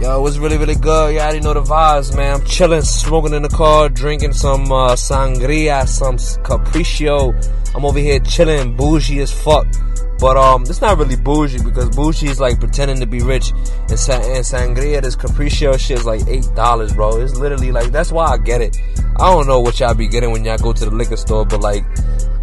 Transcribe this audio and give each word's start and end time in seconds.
Yo, 0.00 0.16
it 0.16 0.22
was 0.22 0.38
really, 0.38 0.56
really 0.56 0.76
good. 0.76 1.12
You 1.12 1.20
already 1.20 1.40
know 1.40 1.52
the 1.52 1.60
vibes, 1.60 2.16
man. 2.16 2.36
I'm 2.36 2.46
chilling, 2.46 2.80
smoking 2.80 3.34
in 3.34 3.42
the 3.42 3.50
car, 3.50 3.90
drinking 3.90 4.32
some 4.32 4.72
uh, 4.72 4.94
sangria, 4.94 5.86
some 5.86 6.16
capriccio. 6.16 7.34
I'm 7.74 7.84
over 7.84 7.98
here 7.98 8.20
chilling, 8.20 8.76
bougie 8.76 9.20
as 9.20 9.30
fuck. 9.30 9.66
But 10.18 10.36
um, 10.36 10.62
it's 10.62 10.80
not 10.80 10.98
really 10.98 11.14
bougie 11.14 11.62
because 11.62 11.94
bougie 11.94 12.26
is 12.26 12.40
like 12.40 12.58
pretending 12.58 12.98
to 13.00 13.06
be 13.06 13.20
rich, 13.20 13.50
and, 13.50 13.90
and 13.90 14.44
sangria, 14.44 15.00
this 15.00 15.14
capriccio 15.14 15.78
shit 15.78 15.98
is 15.98 16.04
like 16.04 16.26
eight 16.26 16.48
dollars, 16.56 16.92
bro. 16.92 17.20
It's 17.20 17.36
literally 17.36 17.70
like 17.70 17.92
that's 17.92 18.10
why 18.10 18.26
I 18.26 18.38
get 18.38 18.60
it. 18.60 18.76
I 19.16 19.30
don't 19.30 19.46
know 19.46 19.60
what 19.60 19.78
y'all 19.78 19.94
be 19.94 20.08
getting 20.08 20.32
when 20.32 20.44
y'all 20.44 20.58
go 20.58 20.72
to 20.72 20.84
the 20.84 20.90
liquor 20.90 21.16
store, 21.16 21.46
but 21.46 21.60
like 21.60 21.84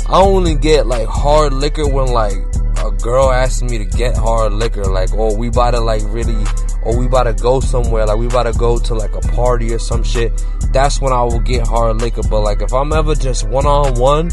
I 0.08 0.22
only 0.22 0.56
get 0.56 0.88
like 0.88 1.08
hard 1.08 1.52
liquor 1.52 1.88
when 1.88 2.08
like 2.08 2.38
a 2.78 2.92
girl 2.92 3.32
asks 3.32 3.62
me 3.62 3.78
to 3.78 3.86
get 3.86 4.16
hard 4.16 4.54
liquor, 4.54 4.86
like 4.86 5.10
oh 5.14 5.36
we 5.36 5.50
about 5.50 5.72
to 5.72 5.82
like 5.82 6.04
really, 6.06 6.46
or 6.84 6.98
we 6.98 7.08
about 7.08 7.24
to 7.24 7.34
go 7.34 7.60
somewhere, 7.60 8.06
like 8.06 8.18
we 8.18 8.28
about 8.28 8.44
to 8.44 8.54
go 8.54 8.80
to 8.80 8.94
like 8.94 9.16
a 9.16 9.22
party 9.22 9.74
or 9.74 9.80
some 9.80 10.02
shit. 10.04 10.46
That's 10.72 11.02
when 11.02 11.12
I 11.12 11.24
will 11.24 11.40
get 11.42 11.68
hard 11.68 12.02
liquor. 12.02 12.22
But 12.30 12.42
like 12.42 12.62
if 12.62 12.74
I'm 12.74 12.94
ever 12.94 13.16
just 13.16 13.48
one 13.50 13.66
on 13.66 13.96
one 14.00 14.30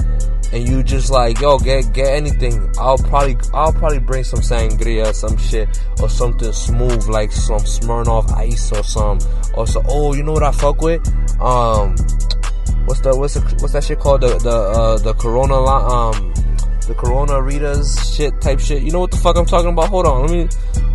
and 0.52 0.68
you 0.68 0.82
just 0.82 1.10
like 1.10 1.40
yo 1.40 1.58
get 1.58 1.92
get 1.92 2.08
anything. 2.08 2.70
I'll 2.78 2.98
probably 2.98 3.36
i'll 3.54 3.72
probably 3.72 3.98
bring 3.98 4.24
some 4.24 4.40
sangria 4.40 5.12
some 5.14 5.36
shit 5.36 5.68
or 6.00 6.08
something 6.08 6.52
smooth 6.52 7.06
like 7.08 7.32
some 7.32 7.60
smirnoff 7.60 8.30
ice 8.32 8.70
or 8.72 8.84
some 8.84 9.18
or 9.54 9.66
so 9.66 9.82
oh 9.88 10.14
you 10.14 10.22
know 10.22 10.32
what 10.32 10.42
i 10.42 10.52
fuck 10.52 10.80
with? 10.82 11.06
Um 11.40 11.96
what's 12.84 13.00
the 13.00 13.16
what's 13.16 13.34
the 13.34 13.40
what's 13.60 13.72
that 13.72 13.84
shit 13.84 13.98
called? 13.98 14.20
The 14.20 14.38
the 14.38 14.50
uh 14.50 14.98
the 14.98 15.14
corona 15.14 15.54
um 15.54 16.34
the 16.86 16.94
corona 16.94 17.34
ritas 17.34 18.14
shit 18.14 18.38
type 18.40 18.60
shit. 18.60 18.82
You 18.82 18.90
know 18.90 19.00
what 19.00 19.10
the 19.10 19.16
fuck 19.16 19.36
i'm 19.36 19.46
talking 19.46 19.70
about? 19.70 19.88
Hold 19.88 20.06
on 20.06 20.26
let 20.26 20.30
me 20.30 20.48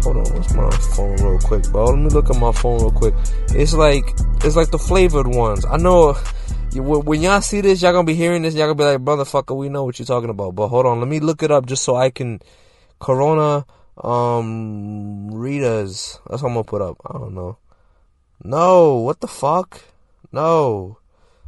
hold 0.04 0.18
on 0.18 0.34
what's 0.36 0.54
my 0.54 0.70
phone 0.96 1.16
real 1.18 1.40
quick 1.40 1.64
bro? 1.72 1.86
Let 1.86 1.98
me 1.98 2.10
look 2.10 2.30
at 2.30 2.36
my 2.36 2.52
phone 2.52 2.80
real 2.80 2.92
quick. 2.92 3.16
It's 3.50 3.74
like 3.74 4.06
it's 4.44 4.56
like 4.56 4.70
the 4.70 4.80
flavored 4.80 5.28
ones. 5.28 5.66
I 5.66 5.78
know 5.78 6.16
when 6.76 7.22
y'all 7.22 7.42
see 7.42 7.62
this, 7.62 7.82
y'all 7.82 7.94
gonna 7.94 8.06
be 8.06 8.14
hearing 8.14 8.42
this. 8.42 8.54
Y'all 8.54 8.74
gonna 8.74 8.76
be 8.76 8.84
like, 8.84 9.00
"Motherfucker, 9.00 9.56
we 9.56 9.70
know 9.70 9.84
what 9.84 10.00
you're 10.00 10.06
talking 10.06 10.30
about." 10.30 10.56
But 10.56 10.68
hold 10.68 10.86
on, 10.86 11.00
let 11.00 11.08
me 11.08 11.20
look 11.20 11.44
it 11.44 11.52
up 11.52 11.66
just 11.66 11.84
so 11.84 11.96
I 11.96 12.10
can. 12.10 12.40
Corona, 13.00 13.66
um, 14.04 15.30
Ritas. 15.32 16.20
That's 16.28 16.42
what 16.42 16.50
I'm 16.50 16.54
gonna 16.56 16.64
put 16.64 16.82
up. 16.82 16.98
I 17.06 17.14
don't 17.14 17.36
know. 17.36 17.58
No, 18.44 18.96
what 18.96 19.22
the 19.22 19.28
fuck? 19.28 19.82
No, 20.32 20.98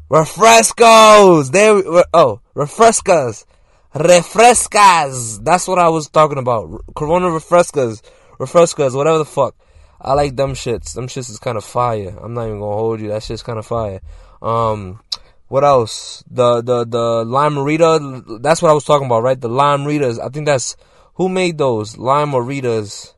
refrescos. 0.10 1.52
There. 1.52 2.06
Oh, 2.14 2.42
refrescas, 2.56 3.46
refrescas. 3.94 5.44
That's 5.44 5.68
what 5.68 5.80
I 5.80 5.90
was 5.90 6.10
talking 6.10 6.38
about. 6.38 6.84
Corona 6.96 7.28
refrescas, 7.28 8.02
refrescas, 8.40 8.96
whatever 8.96 9.20
the 9.20 9.26
fuck. 9.26 9.56
I 10.02 10.14
like 10.14 10.36
them 10.36 10.54
shits. 10.54 10.94
Them 10.94 11.08
shits 11.08 11.30
is 11.30 11.40
kind 11.40 11.58
of 11.58 11.66
fire. 11.66 12.18
I'm 12.22 12.34
not 12.34 12.48
even 12.48 12.60
gonna 12.60 12.76
hold 12.76 13.02
you. 13.02 13.10
That 13.10 13.24
shit's 13.24 13.44
kind 13.44 13.60
of 13.60 13.66
fire. 13.66 14.00
Um, 14.42 15.02
what 15.50 15.64
else? 15.64 16.24
The 16.30 16.62
the 16.62 16.86
the 16.86 17.26
Lime-A-Rita. 17.26 18.40
That's 18.42 18.62
what 18.62 18.70
I 18.70 18.74
was 18.74 18.86
talking 18.86 19.08
about, 19.08 19.24
right? 19.24 19.40
The 19.40 19.50
Lime-A-Ritas. 19.50 20.24
I 20.24 20.30
think 20.30 20.46
that's 20.46 20.78
who 21.16 21.28
made 21.28 21.58
those 21.58 21.98
Lime-A-Ritas. 21.98 23.14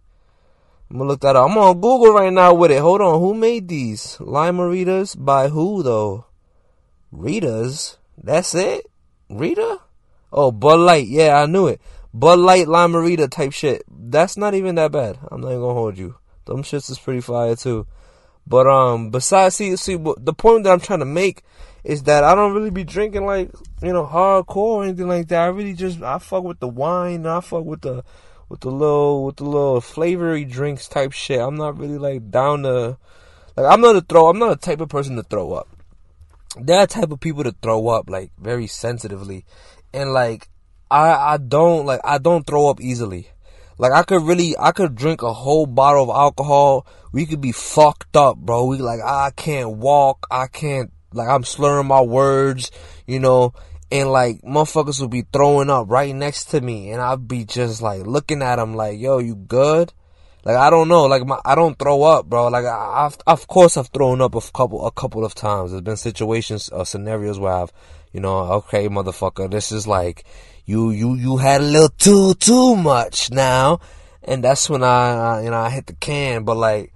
I'm 0.90 0.98
gonna 0.98 1.09
look 1.09 1.22
that 1.22 1.36
up. 1.36 1.50
I'm 1.50 1.58
on 1.58 1.76
Google 1.76 2.14
right 2.14 2.34
now 2.34 2.54
with 2.54 2.72
it. 2.72 2.82
Hold 2.82 3.02
on, 3.02 3.20
who 3.20 3.34
made 3.34 3.68
these 3.68 4.18
Lime-A-Ritas? 4.20 5.24
By 5.24 5.50
who 5.50 5.84
though? 5.84 6.26
Ritas. 7.14 7.98
That's 8.18 8.56
it. 8.56 8.90
Rita. 9.30 9.80
Oh, 10.32 10.52
Bud 10.52 10.80
Light. 10.80 11.08
Yeah, 11.08 11.36
I 11.36 11.46
knew 11.46 11.68
it. 11.68 11.82
Bud 12.14 12.40
Light 12.40 12.68
Lime-A-Rita 12.68 13.28
type 13.28 13.52
shit. 13.52 13.84
That's 13.90 14.38
not 14.38 14.53
even 14.53 14.75
that 14.75 14.92
bad. 14.92 15.19
I'm 15.30 15.42
not 15.42 15.50
even 15.50 15.62
gonna 15.62 15.74
hold 15.74 15.98
you. 15.98 16.16
Them 16.46 16.63
shits 16.63 16.90
is 16.90 17.00
pretty 17.00 17.22
fire 17.22 17.56
too. 17.56 17.88
But 18.48 18.68
um, 18.68 19.12
besides, 19.12 19.56
see, 19.56 19.75
see, 19.75 19.96
the 19.96 20.34
point 20.34 20.63
that 20.63 20.72
I'm 20.72 20.80
trying 20.80 21.00
to 21.00 21.06
make 21.06 21.44
is 21.84 22.03
that 22.03 22.24
I 22.24 22.36
don't 22.36 22.53
really 22.53 22.69
be 22.69 22.84
drinking 22.84 23.25
like 23.25 23.52
you 23.81 23.94
know 23.94 24.06
hardcore 24.06 24.56
or 24.56 24.84
anything 24.84 25.08
like 25.08 25.28
that. 25.30 25.42
I 25.42 25.47
really 25.47 25.74
just 25.74 26.02
I 26.02 26.19
fuck 26.19 26.44
with 26.44 26.59
the 26.59 26.68
wine. 26.68 27.25
I 27.25 27.42
fuck 27.42 27.66
with 27.66 27.81
the 27.81 28.03
with 28.50 28.62
the 28.62 28.72
little 28.72 29.25
with 29.25 29.38
the 29.38 29.46
little 29.46 29.81
flavory 29.81 30.46
drinks 30.46 30.88
type 30.88 31.12
shit. 31.12 31.40
I'm 31.40 31.56
not 31.56 31.78
really 31.78 31.97
like 31.97 32.30
down 32.30 32.64
to 32.64 32.97
like 33.56 33.66
I'm 33.72 33.81
not 33.81 33.96
a 33.96 34.02
throw. 34.02 34.30
I'm 34.30 34.40
not 34.40 34.52
a 34.53 34.58
type 34.58 34.81
of 34.81 34.90
person 34.90 35.16
to 35.16 35.24
throw 35.24 35.53
up. 35.53 35.68
Are 36.58 36.88
type 36.88 37.12
of 37.12 37.19
people 37.19 37.44
to 37.44 37.56
throw 37.62 37.88
up 37.88 38.09
like 38.09 38.31
very 38.38 38.68
sensitively, 38.68 39.46
and 39.94 40.13
like 40.13 40.50
I 40.90 41.34
I 41.34 41.38
don't 41.38 41.86
like 41.86 42.02
I 42.03 42.18
don't 42.18 42.46
throw 42.46 42.69
up 42.69 42.81
easily. 42.81 43.30
Like 43.81 43.94
I 43.94 44.03
could 44.03 44.22
really, 44.22 44.56
I 44.59 44.74
could 44.74 44.94
drink 44.94 45.24
a 45.24 45.34
whole 45.34 45.66
bottle 45.66 46.03
of 46.03 46.09
alcohol. 46.16 46.86
We 47.12 47.25
could 47.25 47.42
be 47.42 47.52
fucked 47.52 48.16
up, 48.16 48.38
bro. 48.38 48.66
We 48.66 48.78
like, 48.78 49.00
ah, 49.03 49.25
I 49.25 49.31
can't 49.31 49.78
walk. 49.78 50.28
I 50.30 50.46
can't, 50.46 50.92
like, 51.14 51.28
I'm 51.28 51.44
slurring 51.44 51.88
my 51.88 52.02
words, 52.02 52.72
you 53.06 53.20
know, 53.20 53.54
and 53.92 54.12
like 54.12 54.42
motherfuckers 54.42 55.02
would 55.02 55.10
be 55.10 55.26
throwing 55.34 55.70
up 55.70 55.90
right 55.90 56.16
next 56.16 56.46
to 56.46 56.62
me, 56.62 56.92
and 56.92 57.02
I'd 57.02 57.28
be 57.28 57.44
just 57.44 57.82
like 57.82 58.06
looking 58.06 58.42
at 58.42 58.56
them 58.56 58.74
like, 58.74 59.00
yo, 59.00 59.20
you 59.20 59.36
good? 59.36 59.92
Like 60.44 60.56
I 60.56 60.70
don't 60.70 60.88
know, 60.88 61.06
like 61.06 61.26
my, 61.26 61.40
I 61.46 61.56
don't 61.56 61.78
throw 61.78 62.04
up, 62.04 62.26
bro. 62.28 62.48
Like 62.48 62.66
I, 62.66 63.06
I've, 63.06 63.18
of 63.28 63.48
course, 63.48 63.78
I've 63.78 63.90
thrown 63.90 64.22
up 64.22 64.34
a 64.34 64.42
couple, 64.42 64.88
a 64.88 64.92
couple 64.92 65.24
of 65.24 65.36
times. 65.36 65.72
There's 65.72 65.84
been 65.84 65.98
situations 65.98 66.70
or 66.70 66.86
scenarios 66.86 67.38
where 67.38 67.54
I've, 67.54 67.72
you 68.12 68.22
know, 68.22 68.38
okay, 68.54 68.88
motherfucker, 68.90 69.52
this 69.52 69.72
is 69.72 69.88
like, 69.88 70.26
you 70.66 70.92
you 70.92 71.16
you 71.16 71.38
had 71.38 71.62
a 71.62 71.66
little 71.66 71.90
too 71.90 72.34
too 72.36 72.76
much 72.76 73.30
now, 73.30 73.82
and 74.24 74.44
that's 74.44 74.70
when 74.70 74.84
I, 74.84 75.12
I 75.12 75.44
you 75.44 75.52
know 75.52 75.60
I 75.60 75.70
hit 75.70 75.88
the 75.88 75.94
can. 75.94 76.44
But 76.44 76.58
like 76.58 76.94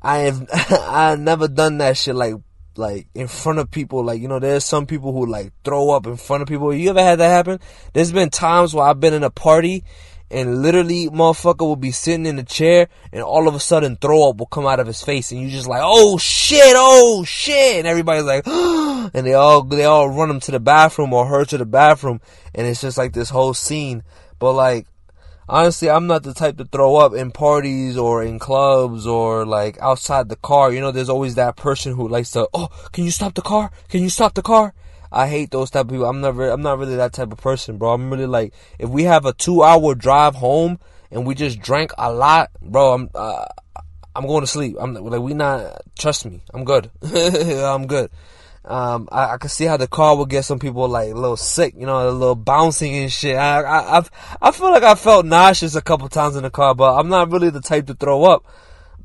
I 0.00 0.18
have 0.18 0.48
I 0.52 1.16
never 1.16 1.48
done 1.48 1.78
that 1.78 1.96
shit 1.96 2.14
like 2.14 2.34
like 2.76 3.08
in 3.14 3.28
front 3.28 3.58
of 3.58 3.70
people. 3.70 4.04
Like 4.04 4.20
you 4.20 4.28
know, 4.28 4.38
there's 4.38 4.64
some 4.64 4.86
people 4.86 5.12
who 5.12 5.26
like 5.26 5.52
throw 5.64 5.90
up 5.90 6.06
in 6.06 6.16
front 6.16 6.42
of 6.42 6.48
people. 6.48 6.72
You 6.74 6.90
ever 6.90 7.02
had 7.02 7.18
that 7.18 7.28
happen? 7.28 7.60
There's 7.92 8.12
been 8.12 8.30
times 8.30 8.74
where 8.74 8.86
I've 8.86 9.00
been 9.00 9.14
in 9.14 9.22
a 9.22 9.30
party 9.30 9.84
and 10.30 10.62
literally 10.62 11.08
motherfucker 11.08 11.60
will 11.60 11.76
be 11.76 11.90
sitting 11.90 12.26
in 12.26 12.38
a 12.38 12.42
chair 12.42 12.88
and 13.12 13.22
all 13.22 13.46
of 13.46 13.54
a 13.54 13.60
sudden 13.60 13.96
throw 13.96 14.28
up 14.28 14.38
will 14.38 14.46
come 14.46 14.66
out 14.66 14.80
of 14.80 14.86
his 14.86 15.02
face 15.02 15.30
and 15.30 15.40
you 15.40 15.50
just 15.50 15.68
like 15.68 15.82
oh 15.84 16.16
shit 16.18 16.74
oh 16.76 17.22
shit 17.24 17.76
and 17.76 17.86
everybody's 17.86 18.24
like 18.24 18.46
and 19.14 19.26
they 19.26 19.34
all 19.34 19.62
they 19.62 19.84
all 19.84 20.08
run 20.08 20.30
him 20.30 20.40
to 20.40 20.50
the 20.50 20.58
bathroom 20.58 21.12
or 21.12 21.26
her 21.26 21.44
to 21.44 21.58
the 21.58 21.66
bathroom 21.66 22.20
and 22.54 22.66
it's 22.66 22.80
just 22.80 22.98
like 22.98 23.12
this 23.12 23.30
whole 23.30 23.54
scene 23.54 24.02
but 24.38 24.54
like 24.54 24.86
honestly 25.48 25.90
i'm 25.90 26.06
not 26.06 26.22
the 26.22 26.34
type 26.34 26.56
to 26.56 26.64
throw 26.64 26.96
up 26.96 27.14
in 27.14 27.30
parties 27.30 27.96
or 27.96 28.22
in 28.22 28.38
clubs 28.38 29.06
or 29.06 29.44
like 29.44 29.78
outside 29.80 30.28
the 30.28 30.36
car 30.36 30.72
you 30.72 30.80
know 30.80 30.90
there's 30.90 31.08
always 31.08 31.34
that 31.34 31.56
person 31.56 31.94
who 31.94 32.08
likes 32.08 32.30
to 32.30 32.48
oh 32.54 32.68
can 32.92 33.04
you 33.04 33.10
stop 33.10 33.34
the 33.34 33.42
car 33.42 33.70
can 33.88 34.02
you 34.02 34.08
stop 34.08 34.34
the 34.34 34.42
car 34.42 34.74
I 35.14 35.28
hate 35.28 35.52
those 35.52 35.70
type 35.70 35.82
of 35.82 35.90
people. 35.90 36.06
I'm 36.06 36.20
never, 36.20 36.50
I'm 36.50 36.60
not 36.60 36.76
really 36.76 36.96
that 36.96 37.12
type 37.12 37.30
of 37.30 37.38
person, 37.38 37.78
bro. 37.78 37.92
I'm 37.92 38.10
really 38.10 38.26
like, 38.26 38.52
if 38.80 38.90
we 38.90 39.04
have 39.04 39.24
a 39.26 39.32
two 39.32 39.62
hour 39.62 39.94
drive 39.94 40.34
home 40.34 40.80
and 41.12 41.24
we 41.24 41.36
just 41.36 41.60
drank 41.60 41.92
a 41.96 42.12
lot, 42.12 42.50
bro, 42.60 42.94
I'm, 42.94 43.10
uh, 43.14 43.46
I'm 44.16 44.26
going 44.26 44.40
to 44.40 44.46
sleep. 44.48 44.76
I'm 44.78 44.92
like, 44.94 45.20
we 45.20 45.32
not, 45.32 45.82
trust 45.96 46.26
me, 46.26 46.42
I'm 46.52 46.64
good. 46.64 46.90
I'm 47.02 47.86
good. 47.86 48.10
Um, 48.64 49.08
I, 49.12 49.34
I 49.34 49.36
can 49.36 49.50
see 49.50 49.66
how 49.66 49.76
the 49.76 49.86
car 49.86 50.16
will 50.16 50.24
get 50.26 50.44
some 50.44 50.58
people 50.58 50.88
like 50.88 51.10
a 51.10 51.14
little 51.14 51.36
sick, 51.36 51.74
you 51.76 51.84
know, 51.84 52.08
a 52.08 52.10
little 52.10 52.34
bouncing 52.34 52.94
and 52.94 53.12
shit. 53.12 53.36
I, 53.36 53.60
I, 53.60 53.98
I've, 53.98 54.10
I 54.40 54.50
feel 54.52 54.70
like 54.70 54.82
I 54.82 54.94
felt 54.94 55.26
nauseous 55.26 55.74
a 55.74 55.82
couple 55.82 56.08
times 56.08 56.36
in 56.36 56.44
the 56.44 56.50
car, 56.50 56.74
but 56.74 56.98
I'm 56.98 57.08
not 57.08 57.30
really 57.30 57.50
the 57.50 57.60
type 57.60 57.86
to 57.88 57.94
throw 57.94 58.24
up. 58.24 58.46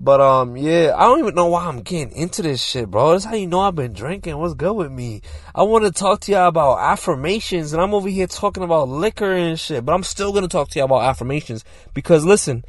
But 0.02 0.22
um, 0.22 0.56
yeah, 0.56 0.94
I 0.96 1.02
don't 1.02 1.20
even 1.20 1.36
know 1.36 1.48
why 1.48 1.66
I'm 1.66 1.82
getting 1.82 2.16
into 2.16 2.42
this 2.42 2.64
shit, 2.64 2.90
bro. 2.90 3.12
That's 3.12 3.26
how 3.26 3.36
you 3.36 3.48
know 3.48 3.60
I've 3.60 3.76
been 3.76 3.92
drinking. 3.92 4.38
What's 4.38 4.54
good 4.54 4.72
with 4.72 4.94
me? 4.94 5.22
I 5.54 5.64
want 5.64 5.84
to 5.84 5.92
talk 5.92 6.22
to 6.22 6.32
y'all 6.32 6.48
about 6.48 6.80
affirmations, 6.80 7.74
and 7.74 7.82
I'm 7.82 7.94
over 7.94 8.08
here 8.08 8.26
talking 8.26 8.64
about 8.64 8.88
liquor 8.88 9.34
and 9.34 9.60
shit. 9.60 9.84
But 9.84 9.92
I'm 9.92 10.04
still 10.04 10.32
gonna 10.32 10.48
talk 10.48 10.70
to 10.70 10.80
y'all 10.80 10.86
about 10.86 11.04
affirmations 11.04 11.66
because 11.94 12.24
listen, 12.24 12.64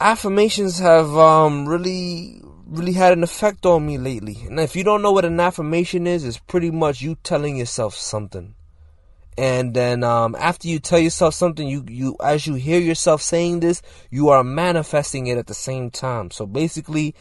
affirmations 0.00 0.78
have 0.78 1.16
um 1.16 1.66
really 1.68 2.40
really 2.66 2.92
had 2.92 3.12
an 3.12 3.22
effect 3.22 3.64
on 3.64 3.86
me 3.86 3.98
lately. 3.98 4.38
And 4.46 4.58
if 4.58 4.76
you 4.76 4.84
don't 4.84 5.02
know 5.02 5.12
what 5.12 5.24
an 5.24 5.38
affirmation 5.40 6.06
is, 6.06 6.24
it's 6.24 6.38
pretty 6.38 6.70
much 6.70 7.00
you 7.00 7.16
telling 7.22 7.56
yourself 7.56 7.94
something. 7.94 8.54
And 9.38 9.74
then 9.74 10.02
um, 10.02 10.34
after 10.38 10.66
you 10.66 10.78
tell 10.78 10.98
yourself 10.98 11.34
something 11.34 11.68
you 11.68 11.84
you 11.88 12.16
as 12.24 12.46
you 12.46 12.54
hear 12.54 12.80
yourself 12.80 13.20
saying 13.20 13.60
this 13.60 13.82
you 14.10 14.30
are 14.30 14.42
manifesting 14.42 15.26
it 15.26 15.36
at 15.36 15.46
the 15.46 15.54
same 15.54 15.90
time. 15.90 16.30
So 16.30 16.46
basically 16.46 17.14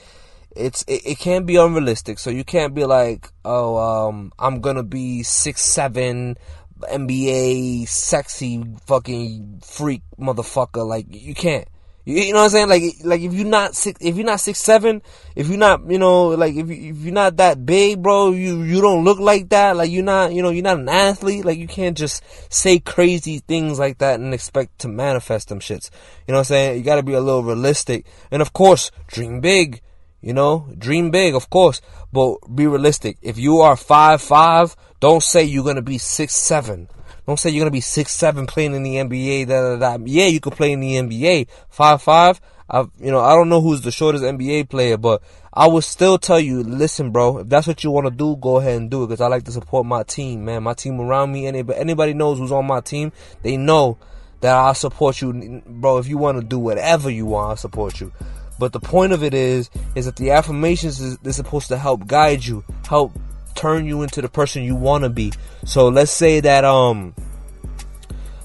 it's 0.55 0.83
it, 0.87 1.01
it 1.05 1.19
can 1.19 1.45
be 1.45 1.57
unrealistic. 1.57 2.19
So 2.19 2.29
you 2.29 2.45
can't 2.45 2.73
be 2.73 2.85
like 2.85 3.29
oh 3.43 3.77
um, 3.77 4.31
i'm 4.39 4.61
gonna 4.61 4.83
be 4.83 5.23
six 5.23 5.61
seven 5.61 6.37
nba 6.79 7.85
sexy 7.87 8.63
fucking 8.85 9.61
freak 9.61 10.01
motherfucker. 10.17 10.87
Like 10.87 11.07
you 11.09 11.35
can't 11.35 11.67
You, 12.05 12.21
you 12.21 12.33
know 12.33 12.39
what 12.39 12.43
I'm 12.45 12.49
saying? 12.51 12.69
Like, 12.69 12.83
like 13.03 13.21
if 13.21 13.33
you're 13.33 13.47
not 13.47 13.75
six, 13.75 13.99
if 13.99 14.15
you're 14.15 14.25
not 14.25 14.39
six 14.39 14.59
seven, 14.59 15.01
if 15.35 15.49
you're 15.49 15.57
not, 15.57 15.89
you 15.89 15.97
know, 15.97 16.27
like 16.29 16.55
if 16.55 16.69
you, 16.69 16.91
if 16.91 16.97
you're 16.97 17.13
not 17.13 17.37
that 17.37 17.65
big, 17.65 18.01
bro, 18.01 18.31
you 18.31 18.61
you 18.61 18.79
don't 18.79 19.03
look 19.03 19.19
like 19.19 19.49
that. 19.49 19.75
Like 19.75 19.89
you're 19.89 20.03
not, 20.03 20.31
you 20.31 20.43
know, 20.43 20.51
you're 20.51 20.63
not 20.63 20.77
an 20.77 20.87
athlete. 20.87 21.43
Like 21.43 21.57
you 21.57 21.67
can't 21.67 21.97
just 21.97 22.23
say 22.53 22.79
crazy 22.79 23.39
things 23.39 23.79
like 23.79 23.97
that 23.97 24.19
and 24.19 24.33
expect 24.33 24.79
to 24.79 24.87
manifest 24.87 25.49
them 25.49 25.59
shits. 25.59 25.89
You 26.27 26.33
know 26.33 26.35
what 26.35 26.39
I'm 26.41 26.45
saying? 26.45 26.77
You 26.77 26.83
got 26.83 26.95
to 26.95 27.03
be 27.03 27.13
a 27.13 27.21
little 27.21 27.43
realistic, 27.43 28.05
and 28.29 28.41
of 28.41 28.53
course, 28.53 28.91
dream 29.07 29.41
big. 29.41 29.81
You 30.21 30.33
know, 30.33 30.67
dream 30.75 31.11
big, 31.11 31.35
of 31.35 31.51
course, 31.51 31.81
but 32.11 32.37
be 32.55 32.65
realistic. 32.65 33.17
If 33.21 33.37
you 33.37 33.59
are 33.59 33.75
five 33.75 34.23
five, 34.23 34.75
don't 34.99 35.21
say 35.21 35.43
you're 35.43 35.63
gonna 35.63 35.83
be 35.83 35.99
six 35.99 36.33
seven. 36.33 36.87
Don't 37.25 37.39
say 37.39 37.49
you're 37.49 37.61
gonna 37.61 37.71
be 37.71 37.81
six 37.81 38.11
seven 38.11 38.45
playing 38.45 38.75
in 38.75 38.83
the 38.83 38.95
NBA. 38.95 39.47
Da, 39.47 39.75
da, 39.75 39.97
da. 39.97 40.03
Yeah, 40.05 40.27
you 40.27 40.39
could 40.39 40.53
play 40.53 40.71
in 40.71 40.79
the 40.79 40.95
NBA. 40.95 41.47
Five 41.69 42.01
five. 42.01 42.39
I, 42.69 42.81
you 42.99 43.11
know, 43.11 43.19
I 43.19 43.33
don't 43.35 43.49
know 43.49 43.61
who's 43.61 43.81
the 43.81 43.91
shortest 43.91 44.23
NBA 44.23 44.69
player, 44.69 44.97
but 44.97 45.21
I 45.53 45.67
would 45.67 45.83
still 45.83 46.17
tell 46.17 46.39
you, 46.39 46.63
listen, 46.63 47.11
bro, 47.11 47.39
if 47.39 47.49
that's 47.49 47.67
what 47.67 47.83
you 47.83 47.91
want 47.91 48.07
to 48.07 48.11
do, 48.11 48.35
go 48.37 48.57
ahead 48.57 48.77
and 48.77 48.89
do 48.89 49.03
it. 49.03 49.07
Because 49.07 49.21
I 49.21 49.27
like 49.27 49.43
to 49.43 49.51
support 49.51 49.85
my 49.85 50.03
team, 50.03 50.45
man. 50.45 50.63
My 50.63 50.73
team 50.73 50.99
around 50.99 51.31
me, 51.31 51.45
anybody, 51.45 51.79
anybody 51.79 52.13
knows 52.13 52.39
who's 52.39 52.51
on 52.51 52.65
my 52.65 52.81
team, 52.81 53.11
they 53.43 53.55
know 53.55 53.97
that 54.41 54.55
I 54.55 54.73
support 54.73 55.21
you, 55.21 55.61
bro. 55.65 55.97
If 55.97 56.07
you 56.07 56.17
want 56.17 56.39
to 56.39 56.43
do 56.43 56.59
whatever 56.59 57.09
you 57.09 57.25
want, 57.25 57.51
I 57.51 57.55
support 57.55 58.01
you. 58.01 58.11
But 58.57 58.73
the 58.73 58.79
point 58.79 59.11
of 59.11 59.23
it 59.23 59.33
is, 59.33 59.69
is 59.95 60.05
that 60.05 60.15
the 60.15 60.31
affirmations 60.31 61.01
is 61.01 61.17
they're 61.19 61.33
supposed 61.33 61.67
to 61.69 61.77
help 61.77 62.07
guide 62.07 62.45
you, 62.45 62.63
help 62.87 63.13
turn 63.55 63.85
you 63.85 64.01
into 64.03 64.21
the 64.21 64.29
person 64.29 64.63
you 64.63 64.75
want 64.75 65.03
to 65.03 65.09
be. 65.09 65.33
So 65.65 65.87
let's 65.87 66.11
say 66.11 66.39
that 66.41 66.63
um 66.65 67.15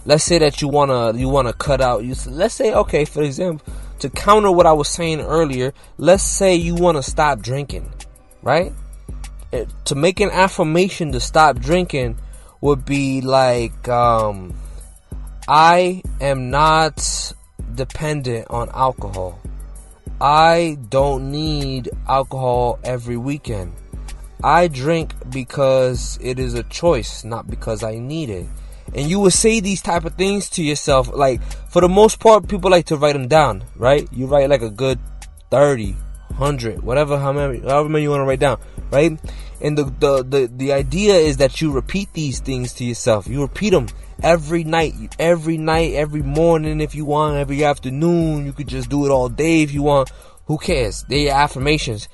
let's 0.07 0.25
say 0.25 0.39
that 0.39 0.63
you 0.63 0.69
want 0.69 0.91
to 0.91 1.19
you 1.19 1.29
want 1.29 1.47
to 1.49 1.53
cut 1.53 1.81
out 1.83 2.03
you 2.03 2.15
let's 2.27 2.55
say 2.55 2.73
okay 2.73 3.05
for 3.05 3.23
example 3.23 3.71
to 4.01 4.09
counter 4.09 4.51
what 4.51 4.67
I 4.67 4.73
was 4.73 4.89
saying 4.89 5.21
earlier, 5.21 5.73
let's 5.99 6.23
say 6.23 6.55
you 6.55 6.75
want 6.75 6.97
to 6.97 7.03
stop 7.03 7.41
drinking, 7.41 7.93
right? 8.43 8.73
It, 9.53 9.69
to 9.87 9.95
make 9.95 10.21
an 10.21 10.31
affirmation 10.31 11.13
to 11.13 11.21
stop 11.21 11.59
drinking 11.59 12.19
would 12.61 12.85
be 12.85 13.21
like 13.21 13.89
um 13.89 14.55
I 15.49 16.03
am 16.21 16.51
not 16.51 17.33
dependent 17.75 18.49
on 18.51 18.69
alcohol. 18.71 19.41
I 20.21 20.79
don't 20.89 21.31
need 21.31 21.91
alcohol 22.09 22.79
every 22.85 23.17
weekend. 23.17 23.73
I 24.43 24.69
drink 24.69 25.15
because 25.31 26.19
it 26.23 26.39
is 26.39 26.55
a 26.55 26.63
choice, 26.65 27.25
not 27.25 27.49
because 27.49 27.83
I 27.83 27.99
need 27.99 28.31
it. 28.31 28.47
And 28.95 29.09
you 29.09 29.21
will 29.21 29.31
say 29.31 29.61
these 29.61 29.83
type 29.83 30.05
of 30.05 30.15
things 30.15 30.49
to 30.51 30.63
yourself. 30.63 31.13
Like, 31.15 31.43
for 31.69 31.81
the 31.81 31.89
most 31.89 32.19
part, 32.19 32.49
people 32.49 32.71
like 32.71 32.87
to 32.87 32.97
write 32.97 33.13
them 33.13 33.29
down, 33.29 33.65
right? 33.77 34.09
You 34.13 34.27
write 34.27 34.51
like 34.51 34.63
a 34.63 34.71
good 34.71 34.99
30, 35.51 35.93
100, 35.93 36.83
whatever, 36.83 37.19
how 37.19 37.33
however 37.33 37.89
many 37.89 38.05
you 38.05 38.11
want 38.11 38.21
to 38.21 38.25
write 38.25 38.41
down, 38.41 38.59
right? 38.91 39.19
And 39.61 39.77
the, 39.77 39.85
the, 39.85 40.25
the, 40.25 40.51
the 40.55 40.73
idea 40.73 41.15
is 41.15 41.37
that 41.37 41.61
you 41.61 41.71
repeat 41.71 42.13
these 42.15 42.41
things 42.41 42.73
to 42.75 42.85
yourself. 42.85 43.27
You 43.27 43.43
repeat 43.43 43.71
them 43.71 43.89
every 44.23 44.65
night, 44.65 44.95
every 45.19 45.59
night, 45.59 45.95
every 45.95 46.23
morning 46.23 46.81
if 46.81 46.95
you 46.95 47.05
want, 47.05 47.37
every 47.37 47.63
afternoon. 47.63 48.47
You 48.47 48.53
could 48.53 48.69
just 48.69 48.89
do 48.89 49.05
it 49.05 49.11
all 49.11 49.29
day 49.29 49.63
if 49.63 49.73
you 49.73 49.83
want. 49.83 50.11
Who 50.47 50.59
cares? 50.59 51.05
They're 51.09 51.33
affirmations. 51.33 52.09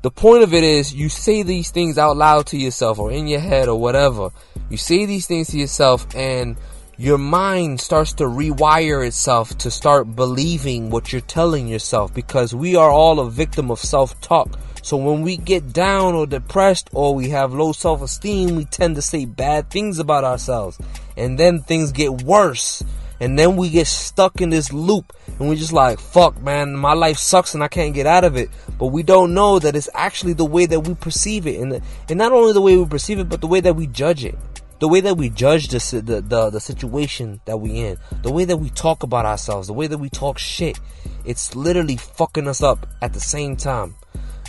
The 0.00 0.12
point 0.12 0.44
of 0.44 0.54
it 0.54 0.62
is 0.62 0.94
you 0.94 1.08
say 1.08 1.42
these 1.42 1.72
things 1.72 1.98
out 1.98 2.16
loud 2.16 2.46
to 2.46 2.56
yourself 2.56 3.00
or 3.00 3.10
in 3.10 3.26
your 3.26 3.40
head 3.40 3.66
or 3.66 3.80
whatever. 3.80 4.30
You 4.70 4.76
say 4.76 5.06
these 5.06 5.26
things 5.26 5.48
to 5.48 5.58
yourself 5.58 6.06
and 6.14 6.56
your 6.96 7.18
mind 7.18 7.80
starts 7.80 8.12
to 8.14 8.24
rewire 8.24 9.04
itself 9.04 9.58
to 9.58 9.72
start 9.72 10.14
believing 10.14 10.90
what 10.90 11.12
you're 11.12 11.20
telling 11.20 11.66
yourself 11.66 12.14
because 12.14 12.54
we 12.54 12.76
are 12.76 12.90
all 12.90 13.18
a 13.18 13.28
victim 13.28 13.72
of 13.72 13.80
self-talk. 13.80 14.56
So 14.82 14.96
when 14.96 15.22
we 15.22 15.36
get 15.36 15.72
down 15.72 16.14
or 16.14 16.28
depressed 16.28 16.90
or 16.92 17.12
we 17.12 17.30
have 17.30 17.52
low 17.52 17.72
self-esteem, 17.72 18.54
we 18.54 18.66
tend 18.66 18.94
to 18.96 19.02
say 19.02 19.24
bad 19.24 19.68
things 19.68 19.98
about 19.98 20.22
ourselves. 20.22 20.78
And 21.16 21.36
then 21.36 21.62
things 21.62 21.90
get 21.90 22.22
worse 22.22 22.84
and 23.20 23.38
then 23.38 23.56
we 23.56 23.70
get 23.70 23.86
stuck 23.86 24.40
in 24.40 24.50
this 24.50 24.72
loop 24.72 25.12
and 25.26 25.48
we're 25.48 25.56
just 25.56 25.72
like, 25.72 25.98
fuck, 25.98 26.40
man, 26.42 26.76
my 26.76 26.94
life 26.94 27.18
sucks 27.18 27.54
and 27.54 27.62
I 27.62 27.68
can't 27.68 27.94
get 27.94 28.06
out 28.06 28.24
of 28.24 28.36
it. 28.36 28.48
But 28.78 28.86
we 28.86 29.02
don't 29.02 29.34
know 29.34 29.58
that 29.58 29.74
it's 29.74 29.88
actually 29.94 30.34
the 30.34 30.44
way 30.44 30.66
that 30.66 30.80
we 30.80 30.94
perceive 30.94 31.46
it. 31.46 31.60
And, 31.60 31.72
the, 31.72 31.82
and 32.08 32.18
not 32.18 32.32
only 32.32 32.52
the 32.52 32.60
way 32.60 32.76
we 32.76 32.86
perceive 32.86 33.18
it, 33.18 33.28
but 33.28 33.40
the 33.40 33.46
way 33.46 33.60
that 33.60 33.74
we 33.74 33.86
judge 33.88 34.24
it. 34.24 34.36
The 34.78 34.86
way 34.86 35.00
that 35.00 35.16
we 35.16 35.30
judge 35.30 35.68
the, 35.68 36.00
the, 36.00 36.20
the, 36.20 36.50
the 36.50 36.60
situation 36.60 37.40
that 37.46 37.56
we 37.56 37.80
in. 37.80 37.98
The 38.22 38.30
way 38.30 38.44
that 38.44 38.58
we 38.58 38.70
talk 38.70 39.02
about 39.02 39.26
ourselves. 39.26 39.66
The 39.66 39.74
way 39.74 39.88
that 39.88 39.98
we 39.98 40.08
talk 40.08 40.38
shit. 40.38 40.78
It's 41.24 41.56
literally 41.56 41.96
fucking 41.96 42.46
us 42.46 42.62
up 42.62 42.86
at 43.02 43.12
the 43.12 43.20
same 43.20 43.56
time. 43.56 43.96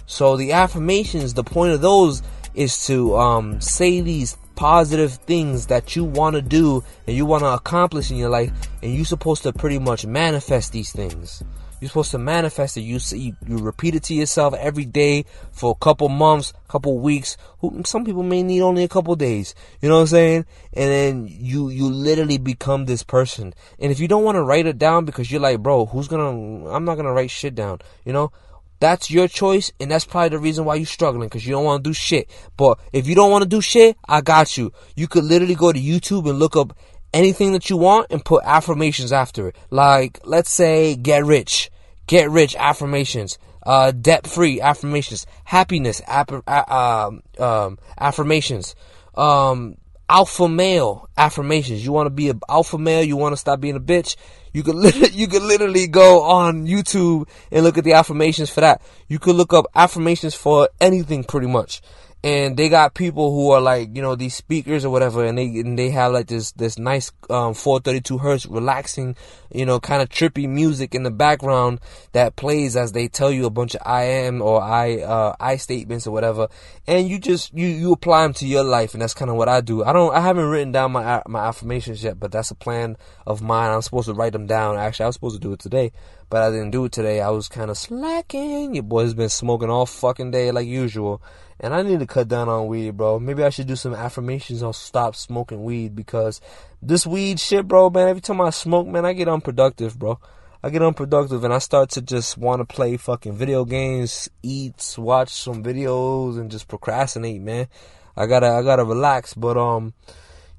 So 0.06 0.38
the 0.38 0.52
affirmations, 0.52 1.34
the 1.34 1.44
point 1.44 1.74
of 1.74 1.82
those 1.82 2.22
is 2.54 2.86
to 2.88 3.16
um, 3.18 3.60
say 3.62 4.02
these 4.02 4.38
positive 4.60 5.14
things 5.14 5.68
that 5.68 5.96
you 5.96 6.04
want 6.04 6.36
to 6.36 6.42
do 6.42 6.84
and 7.08 7.16
you 7.16 7.26
want 7.26 7.42
to 7.42 7.48
accomplish 7.48 8.12
in 8.12 8.18
your 8.18 8.28
life 8.28 8.52
and 8.84 8.94
you're 8.94 9.06
supposed 9.06 9.42
to 9.42 9.54
pretty 9.54 9.80
much 9.80 10.06
manifest 10.06 10.74
these 10.74 10.92
things. 10.92 11.42
You're 11.80 11.88
supposed 11.88 12.12
to 12.12 12.18
manifest 12.18 12.76
it. 12.76 12.82
You 12.82 13.00
see 13.00 13.34
you 13.48 13.58
repeat 13.58 13.96
it 13.96 14.04
to 14.04 14.14
yourself 14.14 14.54
every 14.56 14.84
day 14.84 15.24
for 15.54 15.72
a 15.72 15.76
couple 15.76 16.10
months 16.10 16.52
couple 16.68 17.00
weeks. 17.00 17.38
Some 17.86 18.04
people 18.04 18.22
may 18.22 18.44
need 18.44 18.60
only 18.60 18.84
a 18.84 18.90
couple 18.90 19.16
days. 19.16 19.56
You 19.82 19.88
know 19.88 19.96
what 19.96 20.02
i'm 20.02 20.08
saying? 20.08 20.46
And 20.74 20.92
then 20.92 21.28
you 21.30 21.70
you 21.70 21.90
literally 21.90 22.38
become 22.38 22.84
this 22.84 23.02
person. 23.02 23.54
And 23.80 23.94
if 23.94 24.02
you 24.02 24.10
don't 24.10 24.26
want 24.26 24.36
to 24.36 24.44
write 24.44 24.68
it 24.68 24.78
down 24.78 25.06
because 25.06 25.32
you're 25.32 25.40
like 25.40 25.64
bro 25.64 25.86
who's 25.86 26.10
gonna 26.10 26.70
i'm 26.70 26.84
not 26.84 26.96
gonna 26.96 27.14
write 27.14 27.32
shit 27.32 27.56
down 27.56 27.80
you 28.04 28.12
know 28.12 28.34
that's 28.80 29.12
your 29.12 29.28
choice, 29.28 29.72
and 29.80 29.92
that's 29.92 30.06
probably 30.06 30.30
the 30.30 30.40
reason 30.40 30.66
why 30.66 30.76
you're 30.76 30.86
struggling 30.86 31.28
because 31.28 31.46
you 31.46 31.52
don't 31.52 31.66
want 31.66 31.84
to 31.84 31.90
do 31.90 31.94
shit. 31.94 32.30
But 32.58 32.80
if 32.94 33.08
you 33.08 33.16
don't 33.16 33.32
want 33.32 33.44
to 33.44 33.50
do 33.50 33.62
shit, 33.62 33.98
I 34.08 34.22
got 34.22 34.58
you. 34.58 34.72
You 34.96 35.08
could 35.08 35.24
literally 35.24 35.56
go 35.56 35.72
to 35.72 35.80
YouTube 35.80 36.30
and 36.30 36.40
look 36.40 36.56
up 36.56 36.76
anything 37.14 37.54
that 37.54 37.70
you 37.70 37.78
want 37.78 38.08
and 38.10 38.24
put 38.24 38.44
affirmations 38.46 39.12
after 39.12 39.50
it. 39.50 39.56
Like, 39.70 40.20
let's 40.24 40.50
say, 40.50 40.96
get 40.96 41.26
rich, 41.26 41.70
get 42.08 42.30
rich 42.30 42.56
affirmations, 42.56 43.38
uh, 43.66 43.92
debt 43.92 44.28
free 44.28 44.62
affirmations, 44.62 45.26
happiness 45.44 46.02
app- 46.08 46.44
uh, 46.48 47.12
um, 47.40 47.78
affirmations, 47.98 48.76
um, 49.16 49.76
alpha 50.10 50.50
male 50.50 51.08
affirmations. 51.18 51.86
You 51.86 51.92
want 51.92 52.08
to 52.08 52.12
be 52.12 52.30
an 52.30 52.42
alpha 52.50 52.78
male, 52.78 53.04
you 53.04 53.16
want 53.16 53.34
to 53.34 53.38
stop 53.38 53.62
being 53.62 53.76
a 53.76 53.80
bitch, 53.80 54.16
you 54.52 54.64
could 54.64 54.76
literally, 54.84 55.12
you 55.12 55.28
could 55.28 55.44
literally 55.44 55.88
go 55.88 56.24
on 56.24 56.66
YouTube 56.66 57.30
and 57.52 57.64
look 57.64 57.78
at 57.78 57.84
the 57.84 57.94
affirmations 57.94 58.50
for 58.50 58.62
that. 58.62 58.82
You 59.08 59.20
could 59.20 59.36
look 59.36 59.54
up 59.54 59.66
affirmations 59.76 60.36
for 60.36 60.70
anything 60.82 61.24
pretty 61.24 61.48
much 61.48 61.82
and 62.24 62.58
they 62.58 62.68
got 62.68 62.94
people 62.94 63.32
who 63.32 63.52
are 63.52 63.62
like 63.62 63.96
you 63.96 64.02
know 64.02 64.16
these 64.16 64.36
speakers 64.36 64.84
or 64.84 64.90
whatever 64.90 65.26
and 65.26 65.38
they 65.38 65.46
and 65.46 65.80
they 65.80 65.90
have 65.90 66.12
like 66.12 66.28
this 66.28 66.52
this 66.54 66.78
nice 66.78 67.12
um 67.30 67.54
432 67.54 68.18
hertz 68.18 68.46
relaxing 68.46 69.16
you 69.54 69.66
know 69.66 69.80
kind 69.80 70.02
of 70.02 70.10
trippy 70.10 70.48
music 70.48 70.94
in 70.94 71.04
the 71.04 71.12
background 71.12 71.80
that 72.12 72.36
plays 72.36 72.76
as 72.76 72.92
they 72.92 73.08
tell 73.08 73.32
you 73.32 73.46
a 73.46 73.50
bunch 73.50 73.74
of 73.74 73.82
i 73.86 74.04
am 74.04 74.42
or 74.42 74.62
i 74.62 74.98
uh 74.98 75.34
i 75.40 75.56
statements 75.56 76.08
or 76.08 76.12
whatever. 76.12 76.48
And 76.88 77.08
you 77.08 77.20
just 77.20 77.54
you 77.54 77.68
you 77.68 77.94
apply 77.94 78.24
them 78.24 78.34
to 78.36 78.48
your 78.48 78.64
life 78.64 78.94
and 78.94 79.02
that's 79.02 79.14
kind 79.14 79.30
of 79.30 79.38
what 79.38 79.48
i 79.48 79.62
do. 79.62 79.84
I 79.84 79.94
don't 79.94 80.14
i 80.14 80.20
haven't 80.20 80.46
written 80.46 80.72
down 80.72 80.92
my 80.92 81.22
my 81.28 81.48
affirmations 81.48 82.04
yet 82.04 82.20
but 82.20 82.32
that's 82.32 82.52
a 82.52 82.56
plan 82.56 82.98
of 83.26 83.42
mine. 83.42 83.72
I'm 83.72 83.82
supposed 83.82 84.08
to 84.08 84.14
write 84.14 84.34
them 84.34 84.48
down. 84.48 84.78
Actually 84.78 85.06
i 85.06 85.08
was 85.08 85.16
supposed 85.16 85.42
to 85.42 85.48
do 85.48 85.54
it 85.54 85.60
today 85.60 85.92
but 86.30 86.42
i 86.42 86.50
didn't 86.50 86.72
do 86.72 86.86
it 86.86 86.92
today. 86.92 87.22
I 87.22 87.30
was 87.30 87.48
kind 87.48 87.70
of 87.70 87.78
slacking. 87.78 88.76
Your 88.76 88.84
boy's 88.84 89.14
been 89.14 89.30
smoking 89.30 89.70
all 89.70 89.86
fucking 89.86 90.32
day 90.32 90.52
like 90.52 90.68
usual 90.68 91.22
and 91.60 91.74
I 91.74 91.82
need 91.82 92.00
to 92.00 92.08
cut 92.08 92.28
down 92.28 92.48
on 92.48 92.68
weed, 92.68 92.92
bro. 92.92 93.20
Maybe 93.20 93.44
I 93.44 93.50
should 93.50 93.68
do 93.68 93.76
some 93.76 93.94
affirmations 93.94 94.64
on 94.64 94.74
stop 94.74 95.16
smoking 95.16 95.64
weed 95.64 95.96
because 95.96 96.40
this 96.82 97.06
weed 97.06 97.40
shit, 97.40 97.68
bro, 97.68 97.90
man, 97.90 98.08
every 98.08 98.22
time 98.22 98.42
I 98.42 98.50
smoke, 98.52 98.88
man, 98.88 99.06
I 99.06 99.14
get 99.14 99.28
unproductive, 99.28 100.00
bro. 100.00 100.20
I 100.64 100.70
get 100.70 100.82
unproductive 100.82 101.44
and 101.44 101.54
I 101.54 101.60
start 101.60 101.90
to 101.92 102.02
just 102.02 102.38
want 102.38 102.60
to 102.60 102.66
play 102.66 102.98
fucking 102.98 103.34
video 103.34 103.66
games, 103.66 104.30
eat, 104.44 104.96
watch 104.98 105.30
some 105.30 105.64
videos 105.64 106.40
and 106.40 106.52
just 106.52 106.68
procrastinate, 106.68 107.42
man. 107.42 107.68
I 108.16 108.26
gotta, 108.26 108.48
I 108.48 108.62
gotta 108.62 108.84
relax, 108.84 109.34
but, 109.34 109.58
um, 109.58 109.94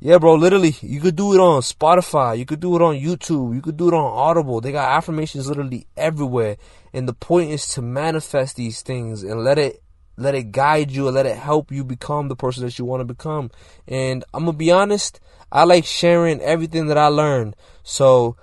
yeah, 0.03 0.17
bro, 0.17 0.35
literally, 0.35 0.75
you 0.81 0.99
could 0.99 1.17
do 1.17 1.35
it 1.35 1.41
on 1.41 1.61
Spotify, 1.61 2.39
you 2.39 2.47
could 2.47 2.61
do 2.61 2.75
it 2.75 2.81
on 2.81 2.95
YouTube, 2.95 3.55
you 3.55 3.61
could 3.61 3.77
do 3.77 3.89
it 3.89 3.95
on 3.95 4.01
Audible. 4.01 4.63
They 4.63 4.73
got 4.73 4.97
affirmations 4.97 5.47
literally 5.47 5.87
everywhere. 5.95 6.57
And 6.95 7.07
the 7.07 7.13
point 7.13 7.51
is 7.51 7.69
to 7.75 7.83
manifest 7.83 8.57
these 8.57 8.81
things 8.81 9.23
and 9.23 9.45
let 9.45 9.59
it 9.59 9.83
let 10.21 10.35
it 10.35 10.53
guide 10.53 10.91
you 10.91 11.07
and 11.07 11.15
let 11.15 11.25
it 11.27 11.37
help 11.37 11.73
you 11.73 11.83
become 11.83 12.29
the 12.29 12.37
person 12.37 12.65
that 12.65 12.79
you 12.79 12.85
want 12.85 13.01
to 13.01 13.05
become. 13.07 13.51
And 13.89 14.23
I'm 14.35 14.45
going 14.45 14.55
to 14.55 14.59
be 14.59 14.71
honest, 14.71 15.19
I 15.51 15.65
like 15.65 15.87
sharing 15.87 16.41
everything 16.43 16.89
that 16.89 16.99
I 16.99 17.07
learned. 17.07 17.57
So 17.83 18.37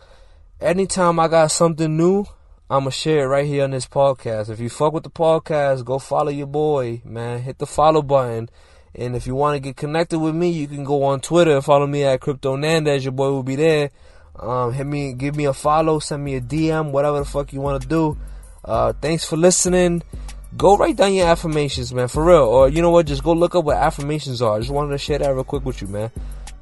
anytime 0.60 1.20
I 1.20 1.28
got 1.28 1.52
something 1.52 1.96
new, 1.96 2.26
I'm 2.70 2.82
going 2.82 2.92
to 2.92 2.98
share 2.98 3.26
it 3.26 3.28
right 3.28 3.46
here 3.46 3.64
on 3.64 3.72
this 3.72 3.86
podcast. 3.86 4.50
If 4.50 4.60
you 4.60 4.70
fuck 4.70 4.92
with 4.92 5.04
the 5.04 5.12
podcast, 5.12 5.86
go 5.86 6.00
follow 6.00 6.32
your 6.32 6.48
boy, 6.48 7.04
man. 7.06 7.44
Hit 7.44 7.60
the 7.60 7.68
follow 7.68 8.02
button. 8.02 8.50
And 8.96 9.16
if 9.16 9.28
you 9.28 9.36
want 9.36 9.56
to 9.56 9.60
get 9.60 9.78
connected 9.78 10.18
with 10.18 10.34
me, 10.34 10.50
you 10.50 10.68
can 10.68 10.84
go 10.84 11.04
on 11.04 11.22
Twitter 11.22 11.56
and 11.56 11.64
follow 11.64 11.86
me 11.86 12.04
at 12.04 12.22
Crypto 12.22 12.58
Nandez. 12.58 13.04
Your 13.04 13.12
boy 13.12 13.30
will 13.30 13.44
be 13.44 13.56
there. 13.56 13.92
Um, 14.36 14.74
hit 14.74 14.86
me, 14.88 15.14
give 15.14 15.36
me 15.36 15.46
a 15.46 15.54
follow, 15.54 16.00
send 16.00 16.24
me 16.24 16.36
a 16.36 16.42
DM, 16.42 16.92
whatever 16.92 17.20
the 17.20 17.26
fuck 17.26 17.54
you 17.54 17.62
want 17.62 17.84
to 17.84 17.88
do. 17.88 18.18
Uh, 18.66 18.94
thanks 18.94 19.24
for 19.24 19.38
listening. 19.38 20.02
Go 20.56 20.78
write 20.78 20.96
down 20.96 21.14
your 21.14 21.28
affirmations, 21.28 21.94
man, 21.94 22.08
for 22.08 22.24
real. 22.24 22.44
Or 22.44 22.70
you 22.70 22.82
know 22.82 22.90
what? 22.90 23.06
Just 23.06 23.24
go 23.24 23.34
look 23.34 23.54
up 23.54 23.66
what 23.66 23.78
affirmations 23.78 24.42
are. 24.42 24.56
I 24.56 24.60
just 24.60 24.72
wanted 24.72 24.92
to 24.92 24.98
share 24.98 25.20
that 25.20 25.30
real 25.30 25.44
quick 25.44 25.66
with 25.66 25.82
you, 25.82 25.88
man. 25.88 26.10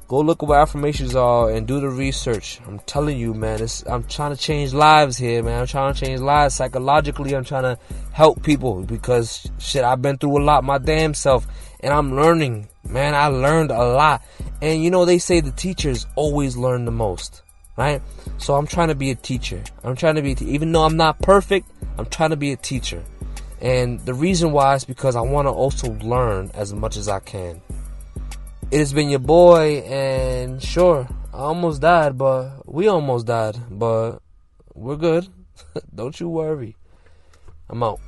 Go 0.08 0.20
look 0.20 0.42
up 0.42 0.48
what 0.48 0.58
affirmations 0.60 1.14
are 1.14 1.50
and 1.50 1.66
do 1.66 1.80
the 1.80 1.88
research. 1.88 2.60
I'm 2.66 2.80
telling 2.80 3.18
you, 3.18 3.32
man. 3.32 3.64
I'm 3.86 4.04
trying 4.04 4.34
to 4.34 4.40
change 4.40 4.74
lives 4.74 5.16
here, 5.16 5.42
man. 5.42 5.60
I'm 5.60 5.66
trying 5.66 5.94
to 5.94 6.00
change 6.00 6.20
lives 6.20 6.56
psychologically. 6.56 7.34
I'm 7.34 7.44
trying 7.44 7.62
to 7.62 7.78
help 8.12 8.42
people 8.42 8.82
because 8.82 9.48
shit, 9.58 9.84
I've 9.84 10.02
been 10.02 10.18
through 10.18 10.42
a 10.42 10.44
lot 10.44 10.64
my 10.64 10.78
damn 10.78 11.14
self, 11.14 11.46
and 11.80 11.92
I'm 11.92 12.14
learning, 12.16 12.68
man. 12.88 13.14
I 13.14 13.28
learned 13.28 13.70
a 13.70 13.84
lot, 13.84 14.22
and 14.60 14.82
you 14.82 14.90
know 14.90 15.04
they 15.04 15.18
say 15.18 15.40
the 15.40 15.52
teachers 15.52 16.06
always 16.16 16.56
learn 16.56 16.84
the 16.86 16.92
most, 16.92 17.42
right? 17.76 18.02
So 18.38 18.56
I'm 18.56 18.66
trying 18.66 18.88
to 18.88 18.96
be 18.96 19.10
a 19.10 19.16
teacher. 19.16 19.62
I'm 19.84 19.96
trying 19.96 20.16
to 20.16 20.22
be, 20.22 20.36
even 20.44 20.70
though 20.72 20.84
I'm 20.84 20.96
not 20.96 21.20
perfect, 21.20 21.70
I'm 21.98 22.06
trying 22.06 22.30
to 22.30 22.36
be 22.36 22.52
a 22.52 22.56
teacher. 22.56 23.02
And 23.60 24.00
the 24.00 24.14
reason 24.14 24.52
why 24.52 24.74
is 24.74 24.84
because 24.84 25.16
I 25.16 25.22
want 25.22 25.46
to 25.46 25.52
also 25.52 25.92
learn 25.94 26.50
as 26.54 26.72
much 26.72 26.96
as 26.96 27.08
I 27.08 27.20
can. 27.20 27.62
It 28.70 28.78
has 28.78 28.92
been 28.92 29.08
your 29.08 29.20
boy, 29.20 29.78
and 29.86 30.62
sure, 30.62 31.08
I 31.32 31.38
almost 31.38 31.80
died, 31.80 32.18
but 32.18 32.62
we 32.66 32.88
almost 32.88 33.26
died, 33.26 33.56
but 33.70 34.18
we're 34.74 34.96
good. 34.96 35.28
Don't 35.94 36.18
you 36.18 36.28
worry. 36.28 36.76
I'm 37.68 37.82
out. 37.82 38.00